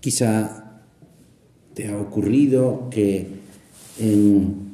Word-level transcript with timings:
Quizá 0.00 0.80
te 1.74 1.88
ha 1.88 1.96
ocurrido 1.96 2.88
que 2.90 3.26
en 4.00 4.68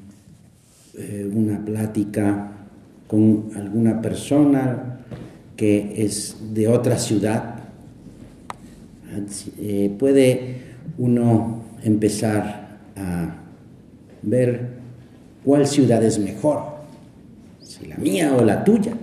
eh, 0.96 1.30
una 1.32 1.64
plática 1.64 2.52
con 3.06 3.50
alguna 3.56 4.00
persona 4.00 5.00
que 5.56 6.04
es 6.04 6.36
de 6.52 6.68
otra 6.68 6.98
ciudad, 6.98 7.54
eh, 9.58 9.94
puede 9.98 10.56
uno 10.98 11.62
empezar 11.82 12.78
a 12.96 13.36
ver 14.22 14.68
cuál 15.44 15.66
ciudad 15.66 16.02
es 16.02 16.18
mejor, 16.18 16.62
si 17.62 17.86
la 17.86 17.96
mía 17.96 18.34
o 18.34 18.44
la 18.44 18.64
tuya. 18.64 18.96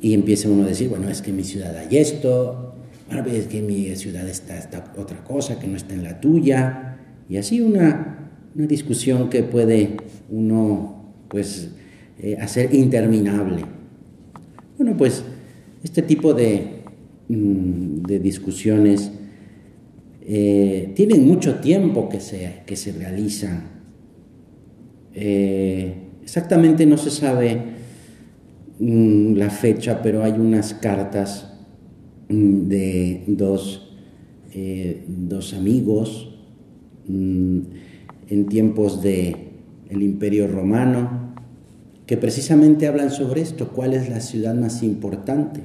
Y 0.00 0.14
empieza 0.14 0.48
uno 0.48 0.64
a 0.64 0.66
decir, 0.66 0.88
bueno, 0.88 1.08
es 1.08 1.20
que 1.20 1.32
mi 1.32 1.44
ciudad 1.44 1.76
hay 1.76 1.98
esto, 1.98 2.69
bueno, 3.10 3.26
es 3.26 3.48
que 3.48 3.60
mi 3.60 3.94
ciudad 3.96 4.28
está 4.28 4.92
otra 4.96 5.24
cosa 5.24 5.58
que 5.58 5.66
no 5.66 5.76
está 5.76 5.94
en 5.94 6.04
la 6.04 6.20
tuya. 6.20 6.96
Y 7.28 7.38
así 7.38 7.60
una, 7.60 8.30
una 8.54 8.66
discusión 8.66 9.28
que 9.28 9.42
puede 9.42 9.96
uno, 10.30 11.12
pues, 11.28 11.70
eh, 12.20 12.36
hacer 12.40 12.72
interminable. 12.72 13.64
Bueno, 14.78 14.96
pues 14.96 15.24
este 15.82 16.02
tipo 16.02 16.34
de, 16.34 16.82
mm, 17.28 18.02
de 18.02 18.18
discusiones 18.20 19.10
eh, 20.22 20.92
tienen 20.94 21.26
mucho 21.26 21.56
tiempo 21.56 22.08
que 22.08 22.20
se, 22.20 22.62
que 22.64 22.76
se 22.76 22.92
realizan. 22.92 23.64
Eh, 25.14 25.94
exactamente 26.22 26.86
no 26.86 26.96
se 26.96 27.10
sabe 27.10 27.60
mm, 28.78 29.34
la 29.34 29.50
fecha, 29.50 30.00
pero 30.00 30.22
hay 30.22 30.32
unas 30.32 30.74
cartas 30.74 31.49
de 32.30 33.24
dos, 33.26 33.90
eh, 34.54 35.04
dos 35.06 35.52
amigos 35.52 36.34
mm, 37.08 37.58
en 38.28 38.46
tiempos 38.46 39.02
del 39.02 39.36
el 39.90 40.02
Imperio 40.02 40.46
Romano 40.46 41.30
que 42.06 42.16
precisamente 42.16 42.88
hablan 42.88 43.10
sobre 43.10 43.40
esto, 43.40 43.68
cuál 43.68 43.94
es 43.94 44.08
la 44.08 44.20
ciudad 44.20 44.54
más 44.54 44.82
importante. 44.82 45.60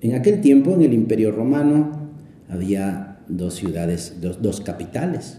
En 0.00 0.14
aquel 0.14 0.40
tiempo, 0.40 0.72
en 0.74 0.82
el 0.82 0.92
Imperio 0.92 1.30
Romano, 1.30 2.08
había 2.48 3.20
dos 3.28 3.54
ciudades, 3.54 4.16
dos, 4.20 4.60
capitales, 4.60 5.38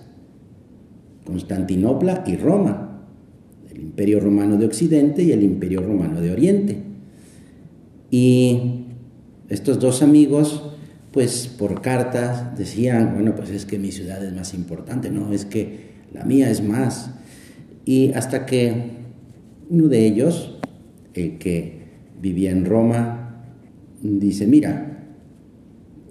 Constantinopla 1.26 2.24
y 2.28 2.38
Roma, 2.38 3.02
el 3.70 3.82
Imperio 3.82 4.22
Romano 4.22 4.56
de 4.56 4.66
Occidente 4.68 5.22
y 5.22 5.34
el 5.34 5.44
Imperio 5.44 5.82
Romano 5.82 6.22
de 6.22 6.32
Oriente. 6.32 6.78
Y 8.10 8.83
estos 9.54 9.80
dos 9.80 10.02
amigos, 10.02 10.64
pues 11.12 11.48
por 11.48 11.82
cartas 11.82 12.58
decían, 12.58 13.14
bueno, 13.14 13.36
pues 13.36 13.52
es 13.52 13.66
que 13.66 13.78
mi 13.78 13.92
ciudad 13.92 14.24
es 14.24 14.34
más 14.34 14.54
importante, 14.54 15.12
no, 15.12 15.32
es 15.32 15.46
que 15.46 15.94
la 16.12 16.26
mía 16.26 16.50
es 16.50 16.64
más. 16.64 17.12
Y 17.86 18.12
hasta 18.14 18.46
que 18.46 18.92
uno 19.70 19.88
de 19.88 20.06
ellos, 20.06 20.58
el 21.14 21.38
que 21.38 21.84
vivía 22.20 22.52
en 22.52 22.66
Roma, 22.66 23.46
dice, 24.02 24.48
mira, 24.48 25.06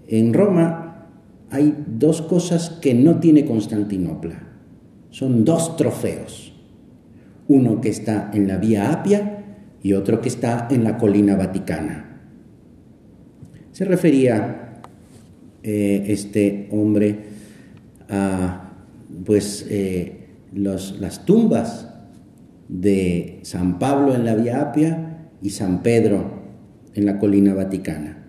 en 0.08 0.32
Roma 0.32 1.08
hay 1.50 1.74
dos 1.86 2.22
cosas 2.22 2.70
que 2.70 2.94
no 2.94 3.18
tiene 3.18 3.44
Constantinopla. 3.44 4.48
Son 5.10 5.44
dos 5.44 5.76
trofeos. 5.76 6.52
Uno 7.48 7.80
que 7.80 7.88
está 7.88 8.30
en 8.32 8.48
la 8.48 8.56
Vía 8.56 8.92
Apia 8.92 9.44
y 9.82 9.94
otro 9.94 10.20
que 10.20 10.28
está 10.28 10.68
en 10.70 10.84
la 10.84 10.96
colina 10.96 11.36
vaticana. 11.36 12.11
Se 13.72 13.84
refería 13.84 14.80
eh, 15.62 16.04
este 16.08 16.68
hombre 16.70 17.18
a 18.08 18.74
pues, 19.24 19.66
eh, 19.68 20.28
las 20.54 21.24
tumbas 21.24 21.88
de 22.68 23.40
San 23.42 23.78
Pablo 23.78 24.14
en 24.14 24.24
la 24.24 24.34
Vía 24.34 24.60
Apia 24.60 25.28
y 25.42 25.50
San 25.50 25.82
Pedro 25.82 26.42
en 26.94 27.06
la 27.06 27.18
colina 27.18 27.54
vaticana. 27.54 28.26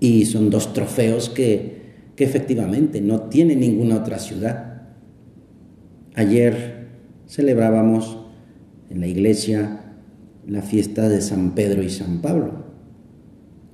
Y 0.00 0.26
son 0.26 0.50
dos 0.50 0.72
trofeos 0.72 1.28
que 1.28 1.80
que 2.20 2.26
efectivamente 2.26 3.00
no 3.00 3.30
tiene 3.30 3.56
ninguna 3.56 3.96
otra 3.96 4.18
ciudad. 4.18 4.82
Ayer 6.14 6.88
celebrábamos 7.26 8.18
en 8.90 9.00
la 9.00 9.06
iglesia 9.06 9.94
la 10.46 10.60
fiesta 10.60 11.08
de 11.08 11.22
San 11.22 11.54
Pedro 11.54 11.82
y 11.82 11.88
San 11.88 12.20
Pablo. 12.20 12.69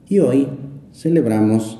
Y 0.09 0.21
hoy 0.21 0.49
celebramos 0.93 1.79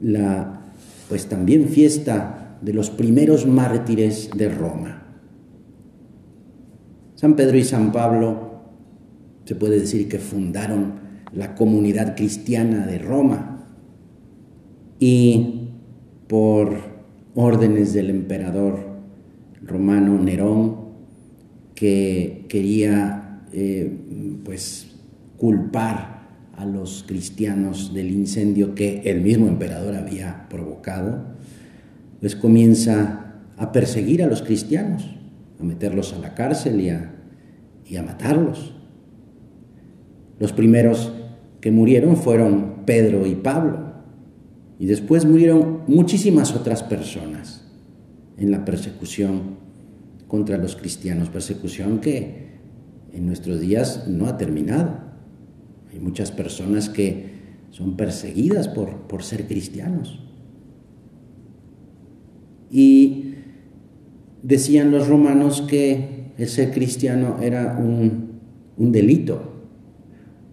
la 0.00 0.72
pues 1.08 1.26
también 1.26 1.68
fiesta 1.68 2.58
de 2.62 2.72
los 2.72 2.90
primeros 2.90 3.46
mártires 3.46 4.30
de 4.36 4.48
Roma. 4.48 5.02
San 7.14 7.36
Pedro 7.36 7.58
y 7.58 7.64
San 7.64 7.92
Pablo 7.92 8.62
se 9.44 9.54
puede 9.54 9.80
decir 9.80 10.08
que 10.08 10.18
fundaron 10.18 10.94
la 11.32 11.54
comunidad 11.54 12.16
cristiana 12.16 12.86
de 12.86 12.98
Roma 12.98 13.66
y 14.98 15.68
por 16.28 16.76
órdenes 17.34 17.92
del 17.92 18.10
emperador 18.10 18.78
romano 19.62 20.18
Nerón, 20.18 20.76
que 21.74 22.46
quería 22.48 23.42
eh, 23.52 23.92
pues 24.44 24.96
culpar 25.36 26.13
a 26.56 26.64
los 26.64 27.04
cristianos 27.06 27.94
del 27.94 28.10
incendio 28.10 28.74
que 28.74 29.02
el 29.04 29.20
mismo 29.20 29.48
emperador 29.48 29.96
había 29.96 30.48
provocado, 30.48 31.24
pues 32.20 32.36
comienza 32.36 33.34
a 33.56 33.72
perseguir 33.72 34.22
a 34.22 34.26
los 34.26 34.42
cristianos, 34.42 35.04
a 35.60 35.64
meterlos 35.64 36.12
a 36.12 36.18
la 36.18 36.34
cárcel 36.34 36.80
y 36.80 36.90
a, 36.90 37.14
y 37.86 37.96
a 37.96 38.02
matarlos. 38.02 38.74
Los 40.38 40.52
primeros 40.52 41.12
que 41.60 41.70
murieron 41.70 42.16
fueron 42.16 42.84
Pedro 42.84 43.26
y 43.26 43.34
Pablo. 43.34 43.94
Y 44.78 44.86
después 44.86 45.24
murieron 45.24 45.80
muchísimas 45.86 46.54
otras 46.54 46.82
personas 46.82 47.64
en 48.36 48.50
la 48.50 48.64
persecución 48.64 49.56
contra 50.28 50.58
los 50.58 50.76
cristianos, 50.76 51.28
persecución 51.28 52.00
que 52.00 52.58
en 53.12 53.26
nuestros 53.26 53.60
días 53.60 54.08
no 54.08 54.26
ha 54.26 54.36
terminado. 54.36 55.13
Hay 55.94 56.00
muchas 56.00 56.32
personas 56.32 56.88
que 56.88 57.32
son 57.70 57.96
perseguidas 57.96 58.68
por, 58.68 59.02
por 59.02 59.22
ser 59.22 59.46
cristianos. 59.46 60.20
Y 62.70 63.34
decían 64.42 64.90
los 64.90 65.08
romanos 65.08 65.62
que 65.62 66.32
el 66.36 66.48
ser 66.48 66.72
cristiano 66.72 67.38
era 67.40 67.78
un, 67.78 68.40
un 68.76 68.92
delito, 68.92 69.52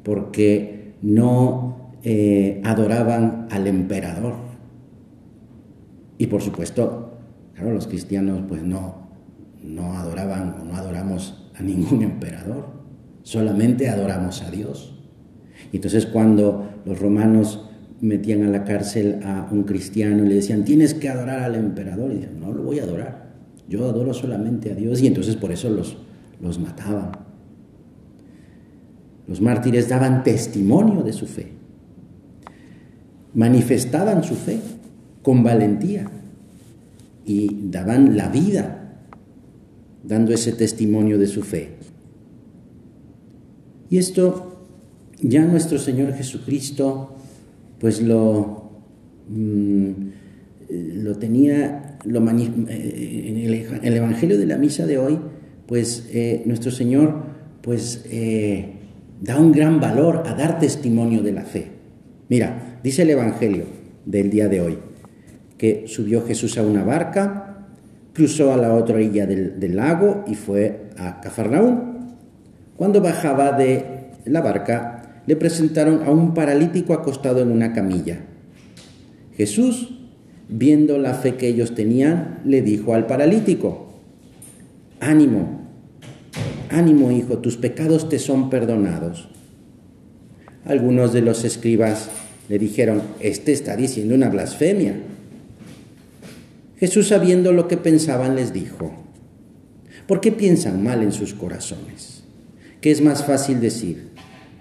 porque 0.03 0.94
no 1.01 1.96
eh, 2.03 2.62
adoraban 2.63 3.47
al 3.50 3.68
emperador. 3.68 4.35
Y 6.18 6.28
por 6.28 6.41
supuesto, 6.41 7.18
claro, 7.56 7.74
los 7.74 7.88
cristianos 7.88 8.44
pues 8.47 8.62
no, 8.62 9.07
no 9.63 9.94
adoraban 9.94 10.56
o 10.62 10.66
no 10.66 10.75
adoramos 10.75 11.51
a 11.56 11.63
ningún 11.63 12.03
emperador, 12.03 12.68
solamente 13.24 13.90
adoramos 13.90 14.44
a 14.44 14.51
Dios. 14.51 15.00
Entonces 15.74 16.06
cuando 16.06 16.70
los 16.86 17.00
romanos 17.00 17.68
metían 18.02 18.44
a 18.44 18.50
la 18.50 18.64
cárcel 18.64 19.20
a 19.24 19.48
un 19.52 19.64
cristiano 19.64 20.26
y 20.26 20.30
le 20.30 20.36
decían, 20.36 20.64
tienes 20.64 20.94
que 20.94 21.10
adorar 21.10 21.44
al 21.44 21.56
emperador, 21.56 22.12
y 22.12 22.16
decían, 22.16 22.40
no 22.40 22.52
lo 22.52 22.64
voy 22.64 22.80
a 22.80 22.84
adorar, 22.84 23.32
yo 23.70 23.88
adoro 23.88 24.14
solamente 24.14 24.72
a 24.72 24.76
Dios, 24.76 25.02
y 25.02 25.08
entonces 25.08 25.36
por 25.36 25.52
eso 25.52 25.70
los, 25.70 25.98
los 26.42 26.60
mataban. 26.60 27.12
Los 29.28 29.40
mártires 29.40 29.88
daban 29.88 30.24
testimonio 30.24 31.04
de 31.04 31.14
su 31.14 31.26
fe 31.26 31.62
manifestaban 33.34 34.24
su 34.24 34.36
fe 34.36 34.60
con 35.22 35.44
valentía 35.44 36.10
y 37.25 37.69
daban 37.69 38.18
la 38.18 38.30
vida 38.30 38.98
dando 40.04 40.34
ese 40.34 40.52
testimonio 40.52 41.18
de 41.18 41.28
su 41.28 41.44
fe. 41.44 41.78
Y 43.90 43.98
esto 43.98 44.50
ya 45.21 45.45
nuestro 45.45 45.77
Señor 45.77 46.13
Jesucristo 46.13 47.15
pues 47.79 48.01
lo, 48.01 48.71
mm, 49.29 49.91
lo 50.69 51.18
tenía 51.18 51.97
lo 52.06 52.19
eh, 52.29 53.75
en 53.79 53.85
el, 53.85 53.94
Evangelio 53.94 54.38
de 54.38 54.45
la 54.45 54.57
Misa 54.57 54.85
de 54.85 54.97
hoy, 54.97 55.19
pues 55.68 56.09
eh, 56.12 56.44
nuestro 56.45 56.71
Señor 56.71 57.23
pues 57.62 58.06
eh, 58.09 58.73
da 59.21 59.38
un 59.38 59.51
gran 59.51 59.79
valor 59.79 60.23
a 60.25 60.33
dar 60.33 60.59
testimonio 60.59 61.21
de 61.21 61.31
la 61.31 61.44
fe. 61.44 61.68
Mira, 62.27 62.71
Dice 62.83 63.03
el 63.03 63.12
Evangelio 63.12 63.65
del 64.06 64.31
día 64.31 64.47
de 64.47 64.62
hoy 64.62 64.79
que 65.57 65.83
subió 65.85 66.25
Jesús 66.25 66.57
a 66.57 66.63
una 66.63 66.83
barca, 66.83 67.68
cruzó 68.13 68.51
a 68.51 68.57
la 68.57 68.73
otra 68.73 68.95
orilla 68.95 69.27
del, 69.27 69.75
lago 69.75 70.25
y 70.25 70.33
fue 70.33 70.89
a 70.97 71.21
Cafarnaúm. 71.21 72.07
Cuando 72.75 73.00
bajaba 73.00 73.51
de 73.51 74.09
la 74.25 74.41
barca, 74.41 75.00
le 75.27 75.35
presentaron 75.35 76.03
a 76.03 76.12
un 76.12 76.33
paralítico 76.33 76.94
acostado 76.94 77.41
en 77.41 77.51
una 77.51 77.73
camilla. 77.73 78.21
Jesús, 79.35 79.89
viendo 80.50 80.97
la 80.97 81.13
fe 81.13 81.35
que 81.35 81.47
ellos 81.47 81.75
tenían, 81.75 82.41
le 82.45 82.62
dijo 82.62 82.94
al 82.94 83.07
paralítico, 83.07 83.94
ánimo, 85.00 85.62
ánimo 86.69 87.12
hijo, 87.12 87.39
tus 87.39 87.57
pecados 87.57 88.09
te 88.09 88.19
son 88.19 88.50
perdonados. 88.50 89.29
Algunos 90.65 91.13
de 91.13 91.21
los 91.21 91.44
escribas 91.44 92.09
le 92.50 92.59
dijeron, 92.59 93.01
este 93.19 93.51
está 93.51 93.75
diciendo 93.75 94.13
una 94.13 94.29
blasfemia. 94.29 94.95
Jesús, 96.77 97.07
sabiendo 97.07 97.53
lo 97.53 97.68
que 97.68 97.77
pensaban, 97.77 98.35
les 98.35 98.53
dijo, 98.53 98.91
¿por 100.07 100.19
qué 100.19 100.31
piensan 100.31 100.83
mal 100.83 101.01
en 101.01 101.12
sus 101.12 101.33
corazones? 101.33 102.23
¿Qué 102.81 102.91
es 102.91 103.01
más 103.01 103.23
fácil 103.23 103.59
decir, 103.59 104.11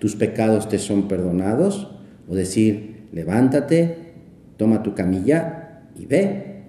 tus 0.00 0.16
pecados 0.16 0.68
te 0.68 0.78
son 0.78 1.06
perdonados? 1.06 1.88
O 2.28 2.34
decir, 2.34 3.06
levántate, 3.12 3.96
toma 4.56 4.82
tu 4.82 4.94
camilla 4.94 5.82
y 5.96 6.06
ve. 6.06 6.62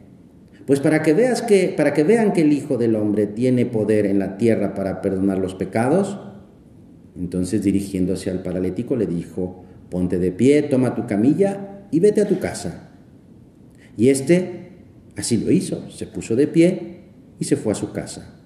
Pues 0.67 0.79
para 0.79 1.01
que 1.01 1.13
veas 1.13 1.41
que 1.41 1.73
para 1.75 1.93
que 1.93 2.03
vean 2.03 2.33
que 2.33 2.41
el 2.41 2.53
Hijo 2.53 2.77
del 2.77 2.95
hombre 2.95 3.25
tiene 3.25 3.65
poder 3.65 4.05
en 4.05 4.19
la 4.19 4.37
tierra 4.37 4.73
para 4.75 5.01
perdonar 5.01 5.39
los 5.39 5.55
pecados, 5.55 6.19
entonces 7.17 7.63
dirigiéndose 7.63 8.29
al 8.29 8.43
paralítico 8.43 8.95
le 8.95 9.07
dijo, 9.07 9.63
ponte 9.89 10.19
de 10.19 10.31
pie, 10.31 10.61
toma 10.63 10.95
tu 10.95 11.07
camilla 11.07 11.85
y 11.91 11.99
vete 11.99 12.21
a 12.21 12.27
tu 12.27 12.39
casa. 12.39 12.91
Y 13.97 14.09
éste 14.09 14.69
así 15.17 15.37
lo 15.37 15.51
hizo, 15.51 15.89
se 15.89 16.05
puso 16.05 16.35
de 16.35 16.47
pie 16.47 17.01
y 17.39 17.45
se 17.45 17.55
fue 17.57 17.71
a 17.71 17.75
su 17.75 17.91
casa. 17.91 18.40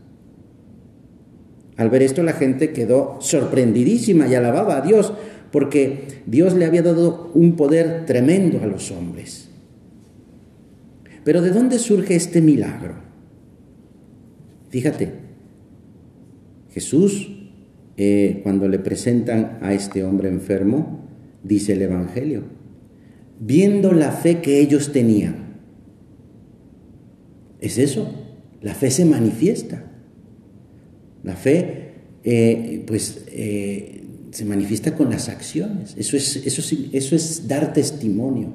Al 1.78 1.90
ver 1.90 2.04
esto 2.04 2.24
la 2.24 2.34
gente 2.34 2.72
quedó 2.72 3.18
sorprendidísima 3.20 4.28
y 4.28 4.36
alababa 4.36 4.78
a 4.78 4.82
Dios 4.82 5.14
porque 5.52 6.22
Dios 6.26 6.54
le 6.54 6.66
había 6.66 6.84
dado 6.84 7.32
un 7.34 7.56
poder 7.56 8.06
tremendo 8.06 8.62
a 8.62 8.68
los 8.68 8.92
hombres. 8.92 9.50
Pero 11.24 11.42
¿de 11.42 11.52
dónde 11.52 11.80
surge 11.80 12.16
este 12.16 12.42
milagro? 12.42 12.96
Fíjate, 14.70 15.14
Jesús, 16.72 17.32
eh, 17.98 18.42
cuando 18.44 18.68
le 18.68 18.80
presentan 18.80 19.58
a 19.62 19.74
este 19.74 20.04
hombre 20.04 20.28
enfermo, 20.28 21.08
dice 21.44 21.74
el 21.74 21.82
Evangelio, 21.84 22.44
viendo 23.40 23.94
la 23.94 24.12
fe 24.12 24.42
que 24.42 24.60
ellos 24.60 24.92
tenían. 24.92 25.56
Es 27.62 27.78
eso, 27.78 28.14
la 28.62 28.76
fe 28.76 28.92
se 28.92 29.06
manifiesta. 29.06 29.85
La 31.26 31.36
fe, 31.36 31.94
eh, 32.24 32.84
pues, 32.86 33.26
eh, 33.28 34.04
se 34.30 34.46
manifiesta 34.46 34.96
con 34.96 35.10
las 35.10 35.28
acciones. 35.28 35.96
Eso 35.98 36.16
es, 36.16 36.36
eso, 36.46 36.62
eso 36.94 37.16
es 37.16 37.48
dar 37.48 37.74
testimonio. 37.74 38.54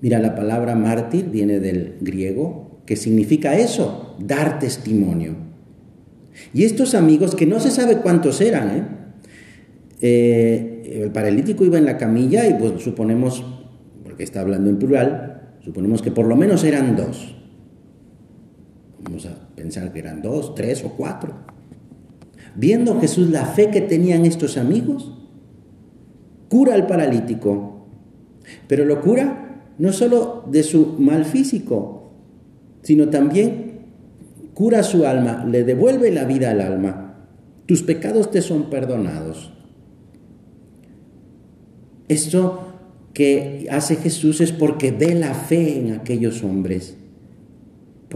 Mira, 0.00 0.20
la 0.20 0.36
palabra 0.36 0.76
mártir 0.76 1.28
viene 1.28 1.58
del 1.58 1.96
griego, 2.00 2.82
que 2.86 2.94
significa 2.94 3.58
eso, 3.58 4.16
dar 4.20 4.60
testimonio. 4.60 5.34
Y 6.54 6.62
estos 6.62 6.94
amigos, 6.94 7.34
que 7.34 7.46
no 7.46 7.58
se 7.58 7.72
sabe 7.72 7.96
cuántos 7.96 8.40
eran. 8.40 9.16
Eh, 10.00 11.00
el 11.02 11.10
paralítico 11.10 11.64
iba 11.64 11.78
en 11.78 11.84
la 11.84 11.96
camilla 11.96 12.46
y 12.46 12.54
pues 12.54 12.80
suponemos, 12.80 13.44
porque 14.04 14.22
está 14.22 14.40
hablando 14.40 14.70
en 14.70 14.78
plural, 14.78 15.56
suponemos 15.64 16.00
que 16.00 16.12
por 16.12 16.26
lo 16.26 16.36
menos 16.36 16.62
eran 16.62 16.94
dos. 16.94 17.34
Vamos 19.02 19.26
a 19.26 19.45
pensar 19.56 19.92
que 19.92 19.98
eran 19.98 20.22
dos, 20.22 20.54
tres 20.54 20.84
o 20.84 20.90
cuatro. 20.90 21.34
Viendo 22.54 23.00
Jesús 23.00 23.30
la 23.30 23.44
fe 23.44 23.70
que 23.70 23.80
tenían 23.80 24.24
estos 24.24 24.56
amigos, 24.56 25.12
cura 26.48 26.74
al 26.74 26.86
paralítico, 26.86 27.86
pero 28.68 28.84
lo 28.84 29.00
cura 29.00 29.64
no 29.78 29.92
solo 29.92 30.44
de 30.50 30.62
su 30.62 30.96
mal 30.98 31.24
físico, 31.24 32.12
sino 32.82 33.08
también 33.08 33.80
cura 34.54 34.82
su 34.82 35.06
alma, 35.06 35.44
le 35.44 35.64
devuelve 35.64 36.10
la 36.10 36.24
vida 36.24 36.50
al 36.50 36.60
alma. 36.60 37.26
Tus 37.66 37.82
pecados 37.82 38.30
te 38.30 38.40
son 38.42 38.70
perdonados. 38.70 39.52
Esto 42.08 42.66
que 43.12 43.66
hace 43.70 43.96
Jesús 43.96 44.40
es 44.40 44.52
porque 44.52 44.92
ve 44.92 45.14
la 45.14 45.34
fe 45.34 45.78
en 45.78 45.92
aquellos 45.92 46.44
hombres, 46.44 46.96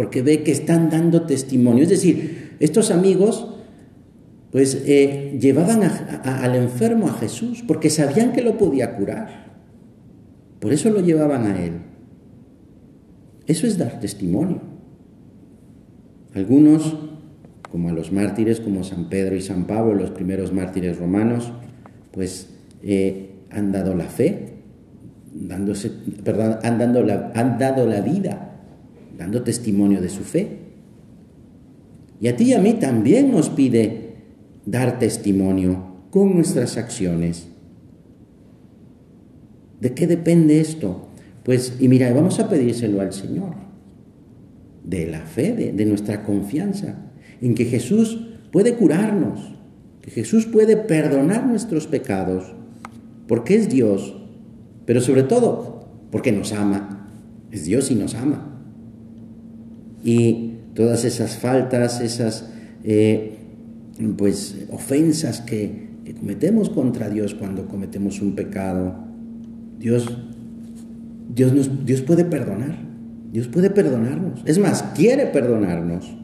porque 0.00 0.22
ve 0.22 0.42
que 0.42 0.50
están 0.50 0.88
dando 0.88 1.26
testimonio. 1.26 1.82
Es 1.82 1.90
decir, 1.90 2.56
estos 2.58 2.90
amigos 2.90 3.46
pues 4.50 4.82
eh, 4.86 5.36
llevaban 5.38 5.82
al 5.82 6.54
enfermo 6.54 7.06
a 7.06 7.12
Jesús 7.12 7.62
porque 7.68 7.90
sabían 7.90 8.32
que 8.32 8.40
lo 8.40 8.56
podía 8.56 8.96
curar. 8.96 9.60
Por 10.58 10.72
eso 10.72 10.88
lo 10.88 11.00
llevaban 11.00 11.44
a 11.44 11.62
él. 11.62 11.72
Eso 13.46 13.66
es 13.66 13.76
dar 13.76 14.00
testimonio. 14.00 14.62
Algunos, 16.34 16.96
como 17.70 17.90
a 17.90 17.92
los 17.92 18.10
mártires, 18.10 18.58
como 18.58 18.84
San 18.84 19.10
Pedro 19.10 19.36
y 19.36 19.42
San 19.42 19.66
Pablo, 19.66 19.92
los 19.92 20.12
primeros 20.12 20.50
mártires 20.50 20.96
romanos, 20.96 21.52
pues 22.10 22.48
eh, 22.82 23.34
han 23.50 23.70
dado 23.70 23.94
la 23.94 24.06
fe, 24.06 24.62
dándose, 25.34 25.92
perdón, 26.24 26.56
han, 26.62 26.78
dado 26.78 27.02
la, 27.02 27.32
han 27.34 27.58
dado 27.58 27.86
la 27.86 28.00
vida, 28.00 28.46
dando 29.20 29.42
testimonio 29.42 30.00
de 30.00 30.08
su 30.08 30.24
fe. 30.24 30.58
Y 32.20 32.26
a 32.26 32.36
ti 32.36 32.46
y 32.46 32.54
a 32.54 32.58
mí 32.58 32.74
también 32.74 33.30
nos 33.30 33.50
pide 33.50 34.16
dar 34.66 34.98
testimonio 34.98 36.08
con 36.10 36.34
nuestras 36.34 36.76
acciones 36.76 37.50
¿De 39.80 39.94
qué 39.94 40.06
depende 40.06 40.60
esto? 40.60 41.08
Pues, 41.42 41.76
y 41.80 41.88
mira, 41.88 42.12
vamos 42.12 42.38
a 42.38 42.48
pedírselo 42.48 43.00
al 43.00 43.12
Señor, 43.12 43.54
de 44.84 45.06
la 45.06 45.20
fe, 45.20 45.72
de, 45.74 45.86
nuestra 45.86 46.22
confianza, 46.22 46.96
en 47.40 47.54
que 47.54 47.64
Jesús 47.64 48.28
puede 48.52 48.74
curarnos, 48.74 49.54
que 50.02 50.10
Jesús 50.10 50.46
puede 50.46 50.76
perdonar 50.76 51.46
nuestros 51.46 51.86
pecados, 51.86 52.54
porque 53.26 53.54
es 53.54 53.68
Dios, 53.70 54.16
pero 54.84 55.00
sobre 55.00 55.22
todo 55.22 55.88
porque 56.10 56.32
nos 56.32 56.52
ama, 56.52 57.08
es 57.50 57.64
Dios 57.64 57.90
y 57.90 57.94
nos 57.94 58.14
ama. 58.14 58.49
Y 60.02 60.54
todas 60.74 61.04
esas 61.04 61.36
faltas, 61.36 62.00
esas 62.00 62.50
eh, 62.84 63.38
pues 64.16 64.56
ofensas 64.70 65.40
que 65.40 65.90
cometemos 66.18 66.70
contra 66.70 67.08
Dios 67.08 67.34
cuando 67.34 67.68
cometemos 67.68 68.20
un 68.20 68.34
pecado, 68.34 68.94
Dios, 69.78 70.10
Dios, 71.34 71.52
Dios 71.84 72.02
puede 72.02 72.24
perdonar. 72.24 72.90
Dios 73.32 73.46
puede 73.46 73.70
perdonarnos. 73.70 74.42
Es 74.44 74.58
más, 74.58 74.82
quiere 74.94 75.26
perdonarnos. 75.26 76.16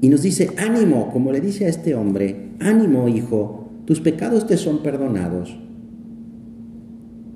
Y 0.00 0.08
nos 0.08 0.22
dice, 0.22 0.50
ánimo, 0.58 1.10
como 1.10 1.32
le 1.32 1.40
dice 1.40 1.64
a 1.64 1.68
este 1.68 1.94
hombre, 1.94 2.50
ánimo 2.60 3.08
hijo, 3.08 3.70
tus 3.86 4.00
pecados 4.00 4.46
te 4.46 4.56
son 4.56 4.82
perdonados. 4.82 5.58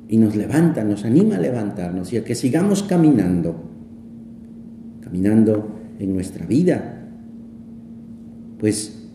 Y 0.08 0.18
nos 0.18 0.36
levanta, 0.36 0.84
nos 0.84 1.04
anima 1.04 1.36
a 1.36 1.40
levantarnos 1.40 2.12
y 2.12 2.18
a 2.18 2.24
que 2.24 2.34
sigamos 2.34 2.82
caminando, 2.82 3.70
caminando 5.08 5.66
en 5.98 6.12
nuestra 6.12 6.46
vida. 6.46 7.06
Pues 8.58 9.08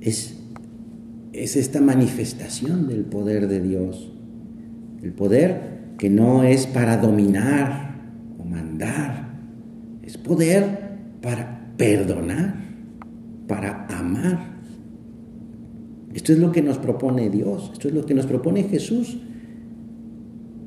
es, 0.00 0.38
es 1.32 1.56
esta 1.56 1.80
manifestación 1.80 2.86
del 2.86 3.04
poder 3.04 3.48
de 3.48 3.60
Dios. 3.60 4.12
El 5.02 5.12
poder 5.12 5.78
que 5.98 6.08
no 6.08 6.44
es 6.44 6.66
para 6.66 6.96
dominar 6.96 7.96
o 8.38 8.44
mandar, 8.44 9.28
es 10.02 10.16
poder 10.16 10.98
para 11.20 11.72
perdonar, 11.76 12.54
para 13.48 13.86
amar. 13.86 14.58
Esto 16.14 16.32
es 16.32 16.38
lo 16.38 16.52
que 16.52 16.62
nos 16.62 16.78
propone 16.78 17.28
Dios, 17.28 17.70
esto 17.72 17.88
es 17.88 17.94
lo 17.94 18.06
que 18.06 18.14
nos 18.14 18.26
propone 18.26 18.64
Jesús 18.64 19.18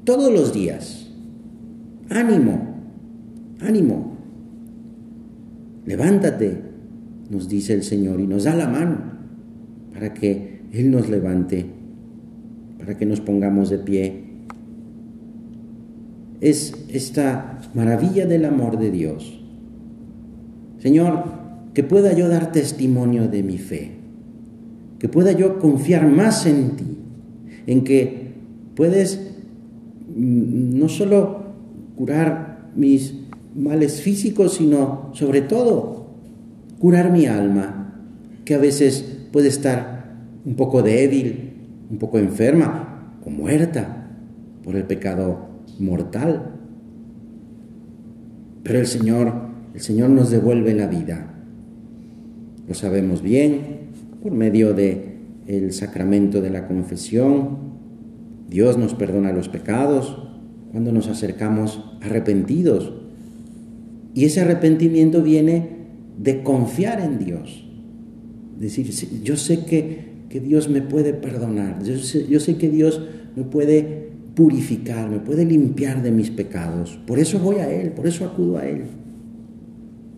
todos 0.04 0.32
los 0.32 0.54
días. 0.54 1.10
Ánimo, 2.10 2.76
ánimo. 3.62 4.21
Levántate, 5.86 6.62
nos 7.30 7.48
dice 7.50 7.74
el 7.74 7.84
Señor, 7.84 8.20
y 8.20 8.28
nos 8.28 8.44
da 8.44 8.56
la 8.56 8.68
mano 8.68 8.98
para 9.94 10.14
que 10.14 10.62
Él 10.72 10.92
nos 10.92 11.10
levante 11.10 11.82
para 12.82 12.98
que 12.98 13.06
nos 13.06 13.22
pongamos 13.22 13.70
de 13.70 13.78
pie. 13.78 14.24
Es 16.42 16.74
esta 16.90 17.60
maravilla 17.76 18.26
del 18.26 18.46
amor 18.46 18.80
de 18.80 18.90
Dios. 18.90 19.40
Señor, 20.80 21.26
que 21.76 21.84
pueda 21.84 22.14
yo 22.14 22.28
dar 22.28 22.52
testimonio 22.52 23.28
de 23.28 23.44
mi 23.44 23.60
fe, 23.60 23.92
que 24.98 25.08
pueda 25.08 25.32
yo 25.32 25.60
confiar 25.60 26.08
más 26.08 26.48
en 26.48 26.76
ti, 26.76 26.98
en 27.68 27.84
que 27.84 28.34
puedes 28.76 29.36
mm, 30.16 30.80
no 30.80 30.90
solo 30.90 31.44
curar 31.96 32.72
mis 32.76 33.14
males 33.56 34.02
físicos, 34.02 34.56
sino 34.56 35.12
sobre 35.14 35.42
todo 35.42 36.08
curar 36.80 37.12
mi 37.12 37.26
alma, 37.26 37.94
que 38.46 38.56
a 38.56 38.58
veces 38.58 39.20
puede 39.32 39.48
estar 39.48 40.16
un 40.46 40.56
poco 40.56 40.82
débil, 40.82 41.54
un 41.90 41.98
poco 41.98 42.18
enferma 42.18 43.18
o 43.26 43.30
muerta. 43.30 43.98
por 44.64 44.76
el 44.76 44.84
pecado 44.84 45.50
mortal. 45.80 46.52
Pero 48.62 48.78
el 48.78 48.86
Señor, 48.86 49.34
el 49.74 49.82
Señor 49.82 50.12
nos 50.12 50.30
devuelve 50.30 50.76
la 50.76 50.86
vida. 50.86 51.34
Lo 52.68 52.76
sabemos 52.76 53.24
bien 53.24 53.90
por 54.22 54.34
medio 54.34 54.76
de 54.76 55.18
el 55.48 55.74
sacramento 55.74 56.42
de 56.42 56.52
la 56.52 56.68
confesión. 56.68 57.58
Dios 58.50 58.78
nos 58.78 58.94
perdona 58.94 59.34
los 59.34 59.50
pecados 59.50 60.16
cuando 60.72 60.92
nos 60.92 61.08
acercamos 61.08 61.84
arrepentidos. 62.02 62.94
Y 64.14 64.26
ese 64.26 64.42
arrepentimiento 64.42 65.22
viene 65.22 65.82
de 66.18 66.44
confiar 66.44 67.00
en 67.00 67.20
Dios. 67.20 67.68
Decir, 68.60 68.92
yo 69.24 69.38
sé 69.38 69.66
que, 69.66 70.12
Dios 70.30 70.70
me 70.70 70.82
puede 70.82 71.14
perdonar, 71.14 71.84
yo 71.84 71.96
yo 71.96 72.40
sé 72.40 72.56
que 72.56 72.70
Dios 72.70 73.02
me 73.36 73.44
puede 73.44 74.12
purificar, 74.36 75.10
me 75.10 75.20
puede 75.20 75.46
limpiar 75.46 76.02
de 76.02 76.12
mis 76.12 76.30
pecados. 76.30 77.00
Por 77.06 77.20
eso 77.20 77.40
voy 77.40 77.58
a 77.58 77.70
Él, 77.70 77.92
por 77.92 78.08
eso 78.08 78.26
acudo 78.26 78.58
a 78.58 78.66
Él. 78.66 78.84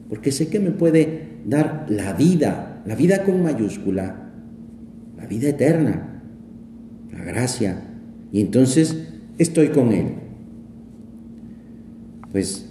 Porque 0.10 0.32
sé 0.32 0.50
que 0.50 0.60
me 0.60 0.72
puede 0.72 1.40
dar 1.48 1.88
la 1.90 2.14
vida, 2.14 2.84
la 2.86 2.96
vida 2.96 3.24
con 3.24 3.42
mayúscula, 3.42 4.32
la 5.18 5.26
vida 5.26 5.50
eterna, 5.50 6.22
la 7.12 7.24
gracia. 7.24 7.82
Y 8.32 8.42
entonces 8.42 9.08
estoy 9.38 9.70
con 9.70 9.92
Él. 9.92 10.08
Pues 12.32 12.70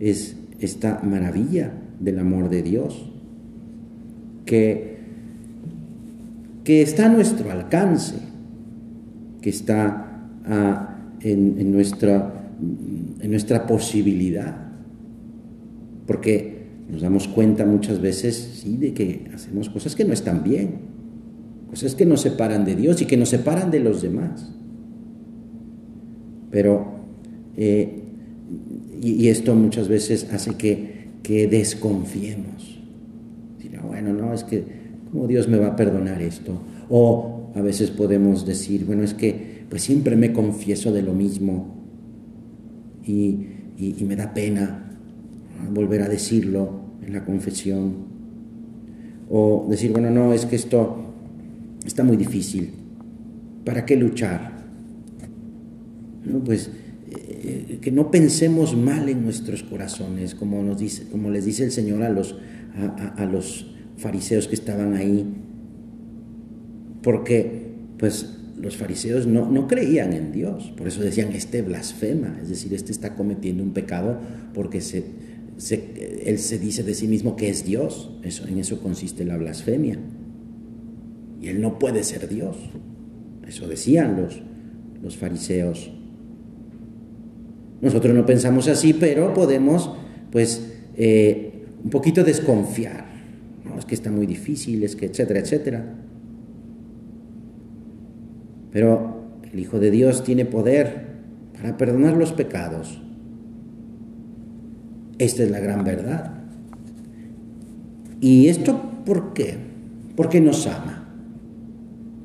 es 0.00 0.39
esta 0.60 1.00
maravilla 1.02 1.72
del 1.98 2.18
amor 2.18 2.48
de 2.48 2.62
Dios 2.62 3.10
que, 4.44 4.98
que 6.64 6.82
está 6.82 7.06
a 7.06 7.08
nuestro 7.08 7.50
alcance, 7.50 8.16
que 9.40 9.50
está 9.50 10.10
en, 11.20 11.72
nuestra, 11.72 12.50
en 13.20 13.30
nuestra 13.30 13.66
posibilidad. 13.66 14.56
Porque 16.06 16.60
nos 16.90 17.02
damos 17.02 17.28
cuenta 17.28 17.64
muchas 17.64 18.00
veces, 18.00 18.60
sí, 18.62 18.76
de 18.76 18.92
que 18.92 19.30
hacemos 19.34 19.70
cosas 19.70 19.94
que 19.94 20.04
no 20.04 20.12
están 20.12 20.42
bien, 20.42 20.78
cosas 21.68 21.94
que 21.94 22.04
nos 22.04 22.20
separan 22.20 22.64
de 22.64 22.74
Dios 22.74 23.00
y 23.00 23.06
que 23.06 23.16
nos 23.16 23.28
separan 23.28 23.70
de 23.70 23.80
los 23.80 24.02
demás. 24.02 24.52
Pero, 26.50 26.86
eh, 27.56 27.99
y, 29.00 29.28
esto 29.28 29.54
muchas 29.54 29.88
veces 29.88 30.28
hace 30.32 30.54
que, 30.54 31.08
que 31.22 31.46
desconfiemos. 31.46 32.78
bueno, 33.86 34.12
no, 34.12 34.34
es 34.34 34.44
que, 34.44 34.62
¿cómo 35.10 35.26
Dios 35.26 35.48
me 35.48 35.58
va 35.58 35.68
a 35.68 35.76
perdonar 35.76 36.20
esto? 36.20 36.60
O 36.88 37.50
a 37.54 37.60
veces 37.62 37.90
podemos 37.90 38.46
decir, 38.46 38.84
bueno, 38.84 39.02
es 39.02 39.14
que 39.14 39.64
pues 39.70 39.82
siempre 39.82 40.16
me 40.16 40.32
confieso 40.32 40.92
de 40.92 41.02
lo 41.02 41.14
mismo 41.14 41.76
y, 43.06 43.46
me 44.04 44.16
da 44.16 44.34
pena 44.34 44.90
volver 45.72 46.02
a 46.02 46.08
decirlo 46.08 46.80
en 47.06 47.14
la 47.14 47.24
confesión. 47.24 48.10
O 49.30 49.66
decir, 49.70 49.92
bueno, 49.92 50.10
no, 50.10 50.34
es 50.34 50.44
que 50.44 50.56
esto 50.56 50.96
está 51.86 52.04
muy 52.04 52.16
difícil. 52.16 52.72
¿Para 53.64 53.86
qué 53.86 53.96
luchar? 53.96 54.60
pues 56.44 56.70
eh, 57.42 57.78
que 57.80 57.90
no 57.90 58.10
pensemos 58.10 58.76
mal 58.76 59.08
en 59.08 59.24
nuestros 59.24 59.62
corazones, 59.62 60.34
como, 60.34 60.62
nos 60.62 60.78
dice, 60.78 61.04
como 61.10 61.30
les 61.30 61.44
dice 61.44 61.64
el 61.64 61.72
Señor 61.72 62.02
a 62.02 62.10
los, 62.10 62.36
a 63.16 63.24
los 63.24 63.66
fariseos 63.96 64.48
que 64.48 64.54
estaban 64.54 64.94
ahí. 64.94 65.26
Porque, 67.02 67.68
pues, 67.98 68.40
los 68.60 68.76
fariseos 68.76 69.26
no, 69.26 69.66
creían 69.66 70.12
en 70.12 70.32
Dios, 70.32 70.72
por 70.76 70.86
eso 70.86 71.02
decían, 71.02 71.32
este 71.32 71.62
blasfema, 71.62 72.38
es 72.42 72.50
decir, 72.50 72.74
este 72.74 72.92
está 72.92 73.14
cometiendo 73.14 73.62
un 73.62 73.72
pecado 73.72 74.18
porque 74.52 74.82
se, 74.82 75.04
él 76.24 76.38
se 76.38 76.58
dice 76.58 76.82
de 76.82 76.94
sí 76.94 77.08
mismo 77.08 77.36
que 77.36 77.48
es 77.48 77.64
Dios, 77.64 78.10
eso, 78.22 78.46
en 78.46 78.58
eso 78.58 78.80
consiste 78.80 79.24
la 79.24 79.36
blasfemia. 79.38 79.98
Y 81.40 81.48
él 81.48 81.62
no 81.62 81.78
puede 81.78 82.04
ser 82.04 82.28
Dios, 82.28 82.56
eso 83.48 83.66
decían 83.66 84.20
los, 84.20 84.42
los 85.02 85.16
fariseos. 85.16 85.90
Nosotros 87.80 88.14
no 88.14 88.26
pensamos 88.26 88.68
así, 88.68 88.92
pero 88.92 89.32
podemos, 89.32 89.90
pues, 90.30 90.72
eh, 90.96 91.64
un 91.82 91.90
poquito 91.90 92.24
desconfiar. 92.24 93.10
Es 93.78 93.86
que 93.86 93.94
está 93.94 94.10
muy 94.10 94.26
difícil, 94.26 94.82
es 94.82 94.94
que, 94.94 95.06
etcétera, 95.06 95.40
etcétera. 95.40 95.84
Pero 98.72 99.20
el 99.50 99.58
Hijo 99.58 99.80
de 99.80 99.90
Dios 99.90 100.22
tiene 100.22 100.44
poder 100.44 101.06
para 101.54 101.78
perdonar 101.78 102.16
los 102.16 102.32
pecados. 102.32 103.00
Esta 105.18 105.42
es 105.42 105.50
la 105.50 105.60
gran 105.60 105.84
verdad. 105.84 106.34
¿Y 108.20 108.48
esto 108.48 109.02
por 109.06 109.32
qué? 109.32 109.56
Porque 110.14 110.40
nos 110.40 110.66
ama. 110.66 111.08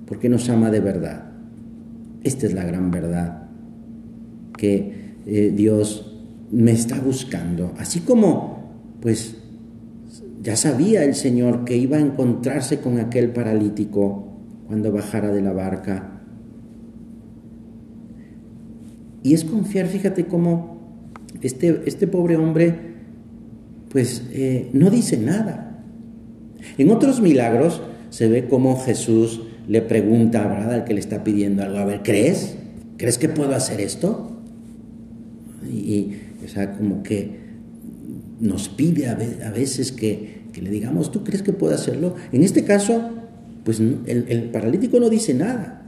Porque 0.06 0.28
nos 0.28 0.50
ama 0.50 0.70
de 0.72 0.82
verdad. 0.82 1.32
Esta 2.24 2.48
es 2.48 2.54
la 2.54 2.66
gran 2.66 2.92
verdad 2.92 3.44
que 4.58 4.95
eh, 5.26 5.52
Dios 5.56 6.18
me 6.52 6.72
está 6.72 7.00
buscando. 7.00 7.74
Así 7.78 8.02
como, 8.02 8.98
pues, 9.02 9.36
ya 10.42 10.56
sabía 10.56 11.04
el 11.04 11.16
Señor 11.16 11.66
que 11.66 11.78
iba 11.78 11.98
a 11.98 12.02
encontrarse 12.02 12.80
con 12.80 13.00
aquel 13.00 13.32
paralítico 13.32 14.28
cuando 14.68 14.92
bajara 14.92 15.32
de 15.32 15.42
la 15.42 15.54
barca 15.54 16.16
Y 19.26 19.34
es 19.34 19.44
confiar, 19.44 19.88
fíjate 19.88 20.28
cómo 20.28 20.78
este, 21.42 21.82
este 21.88 22.06
pobre 22.06 22.38
hombre, 22.38 22.76
pues 23.90 24.22
eh, 24.32 24.70
no 24.72 24.92
dice 24.92 25.18
nada. 25.18 25.82
En 26.78 26.92
otros 26.92 27.22
milagros 27.22 27.82
se 28.12 28.28
ve 28.28 28.46
cómo 28.48 28.80
Jesús 28.80 29.42
le 29.68 29.82
pregunta 29.82 30.46
¿verdad? 30.46 30.74
al 30.74 30.86
que 30.86 30.94
le 30.94 31.00
está 31.00 31.24
pidiendo 31.24 31.64
algo, 31.64 31.80
a 31.80 31.86
ver, 31.86 32.04
¿crees? 32.04 32.56
¿Crees 32.98 33.18
que 33.18 33.28
puedo 33.28 33.56
hacer 33.56 33.82
esto? 33.82 34.35
Y, 35.70 36.16
o 36.44 36.48
sea, 36.48 36.78
como 36.78 37.04
que 37.04 37.46
nos 38.40 38.70
pide 38.70 39.08
a 39.10 39.16
veces 39.52 39.92
que, 39.92 40.44
le 40.56 40.70
digamos, 40.70 41.12
¿tú 41.12 41.24
crees 41.24 41.42
que 41.42 41.54
puedo 41.54 41.74
hacerlo? 41.74 42.16
En 42.32 42.44
este 42.44 42.64
caso, 42.64 43.10
pues 43.64 43.80
el, 43.80 44.26
el 44.28 44.50
paralítico 44.52 45.00
no 45.00 45.10
dice 45.10 45.34
nada. 45.34 45.86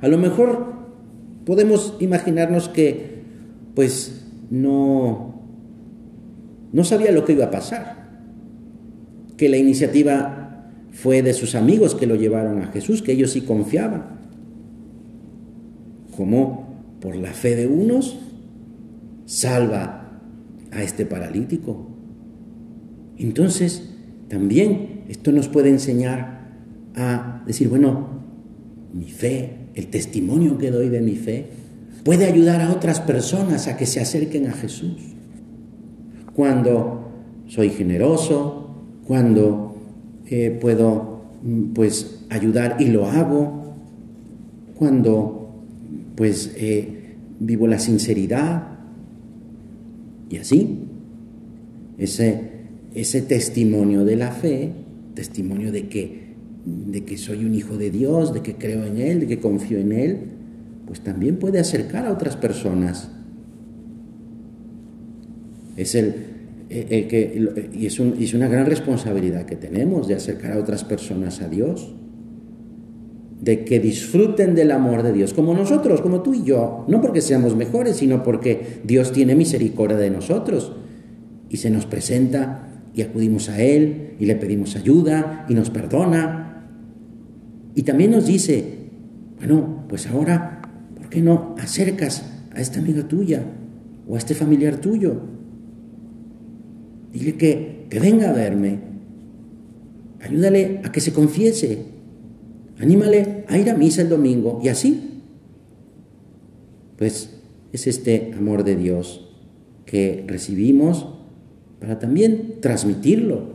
A 0.00 0.08
lo 0.08 0.18
mejor 0.18 0.74
podemos 1.44 1.96
imaginarnos 2.00 2.68
que 2.68 3.20
pues 3.74 4.24
no, 4.50 5.42
no 6.72 6.84
sabía 6.84 7.12
lo 7.12 7.24
que 7.24 7.32
iba 7.32 7.46
a 7.46 7.50
pasar, 7.50 8.08
que 9.36 9.48
la 9.48 9.56
iniciativa 9.56 10.66
fue 10.92 11.22
de 11.22 11.32
sus 11.32 11.54
amigos 11.54 11.94
que 11.94 12.06
lo 12.06 12.16
llevaron 12.16 12.62
a 12.62 12.66
Jesús, 12.66 13.02
que 13.02 13.12
ellos 13.12 13.30
sí 13.30 13.42
confiaban, 13.42 14.04
como 16.16 16.68
por 17.00 17.16
la 17.16 17.32
fe 17.32 17.56
de 17.56 17.66
unos 17.66 18.18
salva 19.30 20.20
a 20.72 20.82
este 20.82 21.06
paralítico. 21.06 21.86
Entonces, 23.16 23.94
también 24.28 25.04
esto 25.08 25.30
nos 25.30 25.48
puede 25.48 25.68
enseñar 25.68 26.48
a 26.96 27.42
decir, 27.46 27.68
bueno, 27.68 28.08
mi 28.92 29.10
fe 29.10 29.60
el 29.74 29.86
testimonio 29.88 30.58
que 30.58 30.70
doy 30.70 30.88
de 30.88 31.00
mi 31.00 31.16
fe, 31.16 31.46
puede 32.04 32.26
ayudar 32.26 32.60
a 32.60 32.70
otras 32.70 33.00
personas 33.00 33.68
a 33.68 33.76
que 33.76 33.86
se 33.86 34.00
acerquen 34.00 34.46
a 34.46 34.52
Jesús. 34.52 34.96
Cuando 36.34 37.10
soy 37.46 37.70
generoso, 37.70 38.70
cuando 39.06 39.76
eh, 40.26 40.56
puedo 40.60 41.22
mm, 41.42 41.72
pues 41.72 42.24
ayudar 42.30 42.76
y 42.80 42.86
lo 42.86 43.06
hago, 43.06 43.74
cuando 44.76 45.64
pues 46.16 46.52
eh, 46.56 47.16
vivo 47.38 47.66
la 47.66 47.78
sinceridad 47.78 48.69
y 50.30 50.38
así. 50.38 50.78
Ese, 51.98 52.40
ese 52.94 53.20
testimonio 53.20 54.06
de 54.06 54.16
la 54.16 54.30
fe, 54.30 54.72
testimonio 55.14 55.70
de 55.70 55.88
que 55.88 56.20
de 56.64 57.04
que 57.04 57.16
soy 57.16 57.44
un 57.44 57.54
hijo 57.54 57.76
de 57.76 57.90
Dios, 57.90 58.34
de 58.34 58.42
que 58.42 58.54
creo 58.54 58.84
en 58.84 58.98
Él, 58.98 59.20
de 59.20 59.26
que 59.26 59.38
confío 59.38 59.78
en 59.78 59.92
Él, 59.92 60.18
pues 60.86 61.00
también 61.00 61.36
puede 61.38 61.58
acercar 61.58 62.06
a 62.06 62.12
otras 62.12 62.36
personas. 62.36 63.10
Es 65.76 65.94
el, 65.94 66.14
que, 66.68 67.48
y 67.72 67.86
es, 67.86 67.98
es 67.98 68.34
una 68.34 68.48
gran 68.48 68.66
responsabilidad 68.66 69.46
que 69.46 69.56
tenemos 69.56 70.06
de 70.06 70.14
acercar 70.14 70.52
a 70.52 70.58
otras 70.58 70.84
personas 70.84 71.40
a 71.40 71.48
Dios, 71.48 71.94
de 73.40 73.64
que 73.64 73.80
disfruten 73.80 74.54
del 74.54 74.70
amor 74.70 75.02
de 75.02 75.12
Dios, 75.12 75.32
como 75.32 75.54
nosotros, 75.54 76.00
como 76.02 76.22
tú 76.22 76.34
y 76.34 76.44
yo, 76.44 76.84
no 76.88 77.00
porque 77.00 77.22
seamos 77.22 77.56
mejores, 77.56 77.96
sino 77.96 78.22
porque 78.22 78.80
Dios 78.84 79.12
tiene 79.12 79.34
misericordia 79.34 79.96
de 79.96 80.10
nosotros 80.10 80.72
y 81.48 81.56
se 81.56 81.70
nos 81.70 81.86
presenta 81.86 82.68
y 82.94 83.02
acudimos 83.02 83.48
a 83.48 83.60
Él 83.62 84.14
y 84.18 84.26
le 84.26 84.36
pedimos 84.36 84.76
ayuda 84.76 85.46
y 85.48 85.54
nos 85.54 85.70
perdona 85.70 86.66
y 87.74 87.82
también 87.82 88.10
nos 88.10 88.26
dice, 88.26 88.64
bueno, 89.38 89.84
pues 89.88 90.06
ahora 90.06 90.60
¿por 90.96 91.08
qué 91.08 91.22
no 91.22 91.54
acercas 91.58 92.24
a 92.54 92.60
esta 92.60 92.80
amiga 92.80 93.08
tuya 93.08 93.42
o 94.06 94.16
a 94.16 94.18
este 94.18 94.34
familiar 94.34 94.76
tuyo? 94.76 95.20
Dile 97.12 97.34
que, 97.34 97.86
que 97.88 97.98
venga 97.98 98.30
a 98.30 98.32
verme. 98.32 98.78
Ayúdale 100.20 100.80
a 100.84 100.92
que 100.92 101.00
se 101.00 101.12
confiese. 101.12 101.99
Anímale 102.80 103.44
a 103.46 103.58
ir 103.58 103.68
a 103.68 103.76
misa 103.76 104.02
el 104.02 104.08
domingo 104.08 104.60
y 104.62 104.68
así. 104.68 105.22
Pues 106.96 107.38
es 107.72 107.86
este 107.86 108.32
amor 108.36 108.64
de 108.64 108.76
Dios 108.76 109.28
que 109.84 110.24
recibimos 110.26 111.06
para 111.78 111.98
también 111.98 112.60
transmitirlo, 112.60 113.54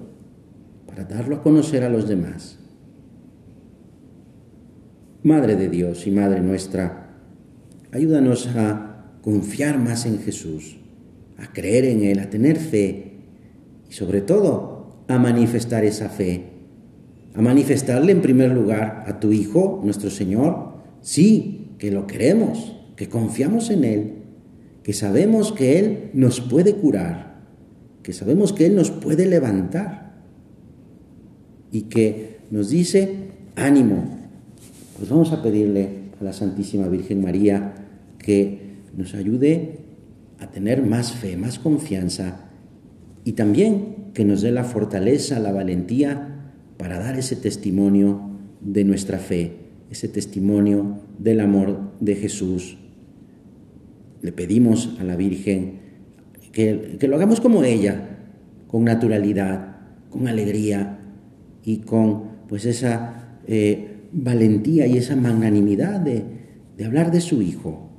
para 0.86 1.06
darlo 1.06 1.38
a 1.38 1.42
conocer 1.42 1.84
a 1.84 1.90
los 1.90 2.08
demás. 2.08 2.60
Madre 5.24 5.56
de 5.56 5.70
Dios 5.70 6.06
y 6.06 6.12
Madre 6.12 6.42
nuestra, 6.42 7.16
ayúdanos 7.92 8.48
a 8.56 9.18
confiar 9.22 9.80
más 9.80 10.06
en 10.06 10.20
Jesús, 10.20 10.78
a 11.38 11.52
creer 11.52 11.86
en 11.86 12.04
Él, 12.04 12.20
a 12.20 12.30
tener 12.30 12.58
fe 12.58 13.22
y 13.90 13.94
sobre 13.94 14.22
todo 14.22 15.04
a 15.08 15.18
manifestar 15.18 15.84
esa 15.84 16.10
fe, 16.10 16.55
a 17.36 17.42
manifestarle 17.42 18.12
en 18.12 18.22
primer 18.22 18.52
lugar 18.52 19.04
a 19.08 19.20
tu 19.20 19.32
Hijo, 19.32 19.82
nuestro 19.84 20.10
Señor, 20.10 20.76
sí, 21.02 21.76
que 21.78 21.92
lo 21.92 22.08
queremos, 22.08 22.76
que 22.96 23.10
confiamos 23.10 23.70
en 23.70 23.84
Él, 23.84 24.14
que 24.84 24.94
sabemos 24.94 25.52
que 25.52 25.80
Él 25.80 26.10
nos 26.14 26.40
puede 26.40 26.76
curar, 26.76 27.42
que 28.04 28.14
sabemos 28.14 28.54
que 28.54 28.68
Él 28.68 28.76
nos 28.76 28.92
puede 28.92 29.26
levantar 29.26 30.14
y 31.72 31.84
que 31.84 32.38
nos 32.52 32.70
dice, 32.70 33.32
ánimo, 33.56 34.06
pues 34.98 35.10
vamos 35.10 35.34
a 35.34 35.44
pedirle 35.44 35.90
a 36.22 36.24
la 36.24 36.32
Santísima 36.32 36.88
Virgen 36.88 37.22
María 37.22 37.74
que 38.18 38.78
nos 38.96 39.14
ayude 39.14 39.80
a 40.40 40.52
tener 40.52 40.82
más 40.84 41.12
fe, 41.12 41.36
más 41.36 41.60
confianza 41.60 42.50
y 43.26 43.34
también 43.34 44.12
que 44.14 44.24
nos 44.24 44.42
dé 44.42 44.52
la 44.52 44.64
fortaleza, 44.64 45.40
la 45.40 45.52
valentía 45.52 46.35
para 46.78 47.00
dar 47.00 47.18
ese 47.18 47.36
testimonio 47.36 48.22
de 48.62 48.84
nuestra 48.84 49.20
fe, 49.20 49.54
ese 49.90 50.08
testimonio 50.08 51.00
del 51.20 51.40
amor 51.40 51.92
de 52.00 52.16
Jesús. 52.16 52.78
Le 54.22 54.32
pedimos 54.32 54.96
a 55.00 55.04
la 55.04 55.16
Virgen 55.16 55.80
que, 56.52 56.98
lo 57.08 57.16
hagamos 57.16 57.42
como 57.42 57.64
ella, 57.64 58.18
con 58.68 58.86
naturalidad, 58.86 59.78
con 60.10 60.28
alegría 60.28 61.00
y 61.64 61.78
con 61.78 62.36
pues 62.48 62.66
esa 62.66 63.40
eh, 63.48 64.08
valentía 64.12 64.88
y 64.88 64.98
esa 64.98 65.16
magnanimidad 65.16 66.00
de, 66.00 66.24
de 66.78 66.86
hablar 66.86 67.12
de 67.12 67.22
su 67.22 67.42
Hijo, 67.42 67.90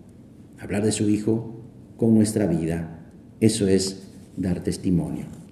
hablar 0.58 0.84
de 0.84 0.92
su 0.92 1.08
Hijo 1.08 1.62
con 1.96 2.14
nuestra 2.14 2.46
vida. 2.46 3.00
Eso 3.40 3.68
es 3.68 4.08
dar 4.36 4.60
testimonio. 4.60 5.45